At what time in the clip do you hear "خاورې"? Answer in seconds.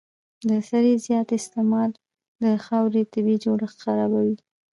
2.65-3.01